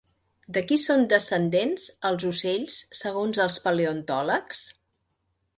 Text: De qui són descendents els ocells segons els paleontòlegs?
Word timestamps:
De 0.55 0.61
qui 0.69 0.77
són 0.83 1.03
descendents 1.11 1.85
els 2.11 2.27
ocells 2.31 2.79
segons 3.03 3.45
els 3.47 3.59
paleontòlegs? 3.69 4.65